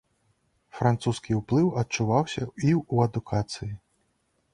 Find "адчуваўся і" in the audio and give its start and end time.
1.81-2.69